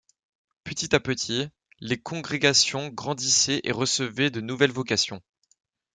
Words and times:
Petit 0.63 0.95
à 0.95 0.99
petit, 0.99 1.47
les 1.79 2.01
congrégations 2.01 2.87
grandissaient 2.89 3.61
et 3.63 3.71
recevaient 3.71 4.31
de 4.31 4.41
nouvelles 4.41 4.71
vocations. 4.71 5.21